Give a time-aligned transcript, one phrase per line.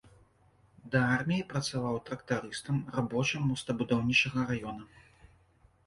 [0.95, 4.83] Да арміі працаваў трактарыстам, рабочым мостабудаўнічага раёна.